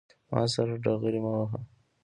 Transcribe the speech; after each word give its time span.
ما 0.31 0.41
سره 0.53 0.73
ډغرې 0.83 1.19
مه 1.23 1.31
وهه 1.37 1.59